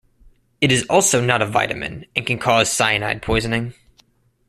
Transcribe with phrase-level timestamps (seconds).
[0.61, 3.75] It is also not a vitamin, and can cause cyanide poisoning.